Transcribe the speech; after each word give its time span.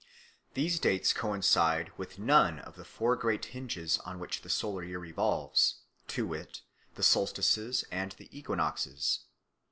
These 0.55 0.79
dates 0.79 1.13
coincide 1.13 1.91
with 1.95 2.17
none 2.17 2.57
of 2.57 2.75
the 2.75 2.83
four 2.83 3.15
great 3.15 3.45
hinges 3.53 3.99
on 3.99 4.17
which 4.17 4.41
the 4.41 4.49
solar 4.49 4.83
year 4.83 4.97
revolves, 4.97 5.81
to 6.07 6.25
wit, 6.25 6.63
the 6.95 7.03
solstices 7.03 7.85
and 7.91 8.11
the 8.13 8.35
equinoxes. 8.35 9.19